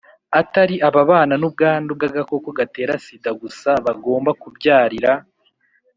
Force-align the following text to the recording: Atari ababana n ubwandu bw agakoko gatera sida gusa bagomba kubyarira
Atari 0.41 0.75
ababana 0.87 1.33
n 1.37 1.43
ubwandu 1.49 1.91
bw 1.97 2.03
agakoko 2.09 2.47
gatera 2.59 2.93
sida 3.05 3.29
gusa 3.41 3.69
bagomba 3.85 4.31
kubyarira 4.41 5.11